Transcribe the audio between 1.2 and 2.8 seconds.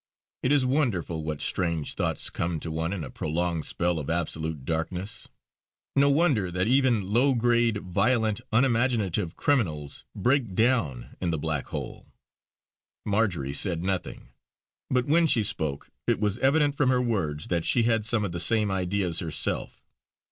what strange thoughts come to